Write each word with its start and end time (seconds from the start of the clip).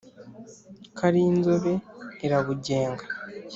Karinzobe* 0.97 1.73
irabugenga. 2.25 3.03